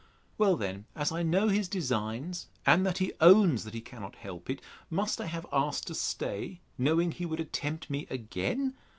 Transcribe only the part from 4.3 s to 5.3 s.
it; must I